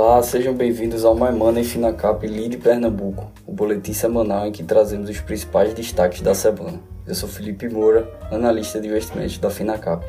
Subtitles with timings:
[0.00, 5.10] Olá, sejam bem-vindos ao My Money Finacap Lead Pernambuco, o boletim semanal em que trazemos
[5.10, 6.80] os principais destaques da semana.
[7.04, 10.06] Eu sou Felipe Moura, analista de investimentos da Finacap.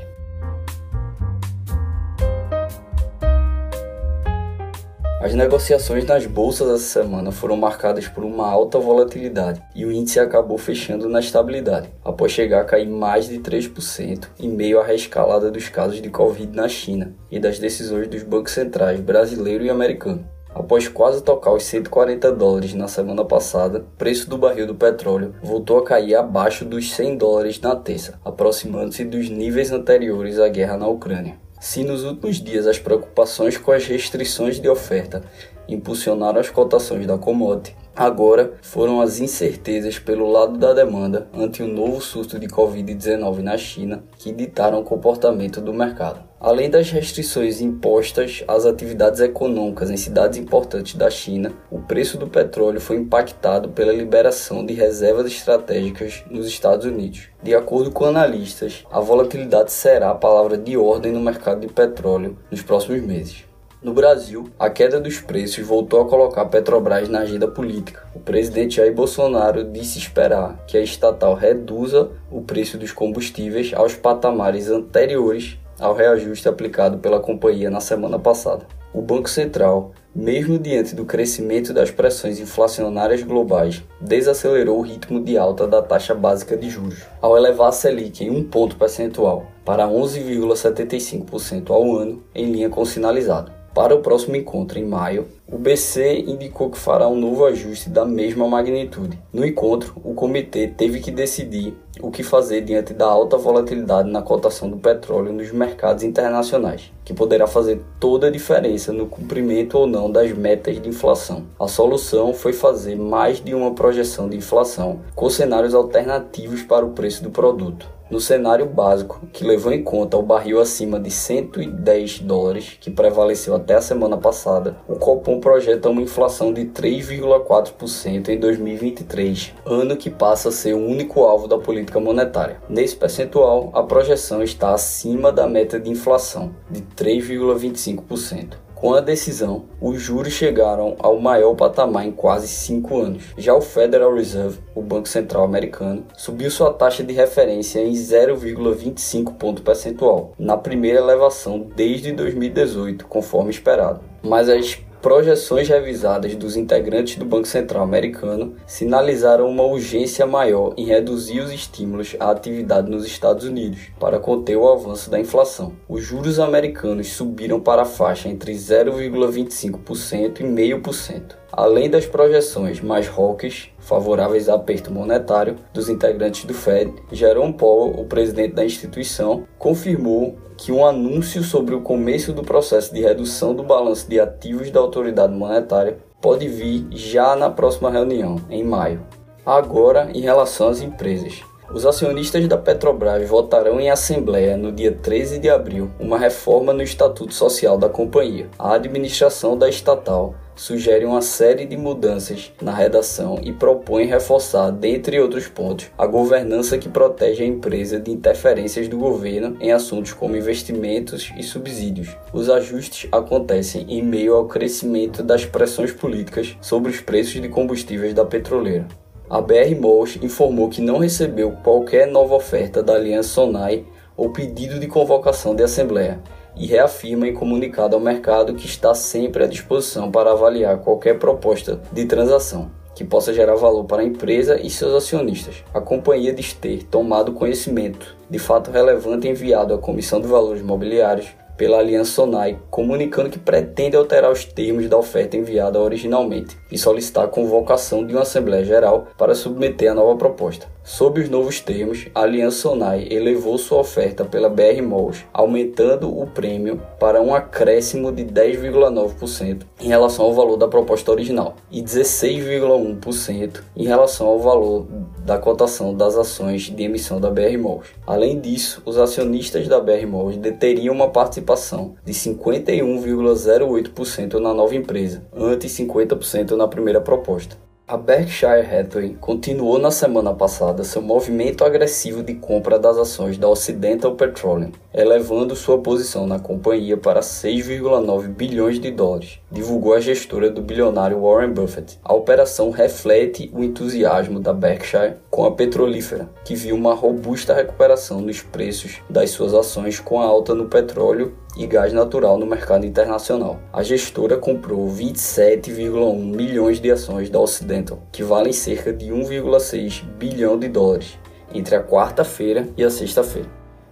[5.21, 10.17] As negociações nas bolsas essa semana foram marcadas por uma alta volatilidade e o índice
[10.17, 15.51] acabou fechando na estabilidade, após chegar a cair mais de 3% em meio à reescalada
[15.51, 20.25] dos casos de Covid na China e das decisões dos bancos centrais brasileiro e americano.
[20.55, 25.35] Após quase tocar os 140 dólares na semana passada, o preço do barril do petróleo
[25.43, 30.77] voltou a cair abaixo dos 100 dólares na terça, aproximando-se dos níveis anteriores à guerra
[30.77, 31.35] na Ucrânia.
[31.59, 35.23] Se nos últimos dias as preocupações com as restrições de oferta
[35.67, 41.67] impulsionaram as cotações da commodity, agora foram as incertezas pelo lado da demanda ante o
[41.67, 46.29] novo surto de Covid-19 na China que ditaram o comportamento do mercado.
[46.39, 52.27] Além das restrições impostas às atividades econômicas em cidades importantes da China, o preço do
[52.27, 57.27] petróleo foi impactado pela liberação de reservas estratégicas nos Estados Unidos.
[57.43, 62.37] De acordo com analistas, a volatilidade será a palavra de ordem no mercado de petróleo
[62.49, 63.48] nos próximos meses.
[63.81, 68.03] No Brasil, a queda dos preços voltou a colocar Petrobras na agenda política.
[68.13, 73.95] O presidente Jair Bolsonaro disse esperar que a estatal reduza o preço dos combustíveis aos
[73.95, 78.67] patamares anteriores ao reajuste aplicado pela companhia na semana passada.
[78.93, 85.37] O Banco Central, mesmo diante do crescimento das pressões inflacionárias globais, desacelerou o ritmo de
[85.37, 89.87] alta da taxa básica de juros, ao elevar a Selic em um ponto percentual para
[89.87, 93.58] 11,75% ao ano, em linha com o sinalizado.
[93.79, 98.03] Para o próximo encontro, em maio, o BC indicou que fará um novo ajuste da
[98.03, 99.17] mesma magnitude.
[99.31, 104.21] No encontro, o comitê teve que decidir o que fazer diante da alta volatilidade na
[104.21, 109.87] cotação do petróleo nos mercados internacionais, que poderá fazer toda a diferença no cumprimento ou
[109.87, 111.45] não das metas de inflação.
[111.57, 116.91] A solução foi fazer mais de uma projeção de inflação com cenários alternativos para o
[116.91, 117.98] preço do produto.
[118.09, 123.53] No cenário básico, que levou em conta o barril acima de 110 dólares, que prevaleceu
[123.53, 130.09] até a semana passada, o Copom projeta uma inflação de 3,4% em 2023, ano que
[130.09, 132.59] passa a ser o único alvo da política monetária.
[132.67, 138.68] Nesse percentual, a projeção está acima da meta de inflação, de 3,25%.
[138.79, 143.23] Com a decisão, os juros chegaram ao maior patamar em quase cinco anos.
[143.37, 149.33] Já o Federal Reserve, o Banco Central americano, subiu sua taxa de referência em 0,25
[149.35, 153.99] ponto percentual, na primeira elevação desde 2018, conforme esperado.
[154.23, 160.85] Mas as projeções revisadas dos integrantes do Banco Central americano sinalizaram uma urgência maior em
[160.85, 165.73] reduzir os estímulos à atividade nos Estados Unidos para conter o avanço da inflação.
[165.87, 171.38] Os juros americanos subiram para a faixa entre 0,25% e 0,5%.
[171.51, 177.99] Além das projeções mais hawkish, favoráveis a aperto monetário, dos integrantes do Fed, Jerome Powell,
[177.99, 183.55] o presidente da instituição, confirmou que um anúncio sobre o começo do processo de redução
[183.55, 189.01] do balanço de ativos da autoridade monetária pode vir já na próxima reunião, em maio.
[189.45, 191.41] Agora, em relação às empresas.
[191.73, 196.81] Os acionistas da Petrobras votarão em assembleia no dia 13 de abril uma reforma no
[196.81, 198.49] estatuto social da companhia.
[198.57, 205.17] A administração da estatal sugere uma série de mudanças na redação e propõe reforçar, dentre
[205.17, 210.35] outros pontos, a governança que protege a empresa de interferências do governo em assuntos como
[210.35, 212.09] investimentos e subsídios.
[212.33, 218.13] Os ajustes acontecem em meio ao crescimento das pressões políticas sobre os preços de combustíveis
[218.13, 218.85] da petroleira.
[219.29, 223.85] A BR Malls informou que não recebeu qualquer nova oferta da Aliança Sonai
[224.17, 226.19] ou pedido de convocação de assembleia
[226.59, 231.79] e reafirma em comunicado ao mercado que está sempre à disposição para avaliar qualquer proposta
[231.91, 235.63] de transação que possa gerar valor para a empresa e seus acionistas.
[235.73, 241.29] A companhia diz ter tomado conhecimento de fato relevante enviado à Comissão de Valores Mobiliários
[241.55, 247.25] pela Aliança Sonai, comunicando que pretende alterar os termos da oferta enviada originalmente e solicitar
[247.25, 250.67] a convocação de uma Assembleia Geral para submeter a nova proposta.
[250.83, 256.25] Sob os novos termos, a Aliança Sonai elevou sua oferta pela BR Malls, aumentando o
[256.25, 263.61] prêmio para um acréscimo de 10,9% em relação ao valor da proposta original e 16,1%
[263.77, 264.87] em relação ao valor
[265.23, 267.89] da cotação das ações de emissão da BR Malls.
[268.07, 275.21] Além disso, os acionistas da BR Malls deteriam uma participação de 51,08% na nova empresa,
[275.31, 277.57] ante 50% na primeira proposta.
[277.87, 283.47] A Berkshire Hathaway continuou na semana passada seu movimento agressivo de compra das ações da
[283.47, 290.51] Occidental Petroleum, elevando sua posição na companhia para 6,9 bilhões de dólares, divulgou a gestora
[290.51, 291.97] do bilionário Warren Buffett.
[292.03, 298.19] A operação reflete o entusiasmo da Berkshire com a petrolífera, que viu uma robusta recuperação
[298.19, 302.85] nos preços das suas ações com a alta no petróleo e gás natural no mercado
[302.85, 303.57] internacional.
[303.71, 310.59] A gestora comprou 27,1 milhões de ações da Occidental, que valem cerca de 1,6 bilhão
[310.59, 311.17] de dólares,
[311.53, 313.47] entre a quarta-feira e a sexta-feira.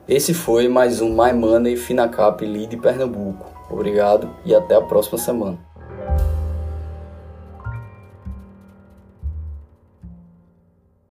[0.06, 3.46] Esse foi mais um My Money Finacap Lead Pernambuco.
[3.70, 5.58] Obrigado e até a próxima semana.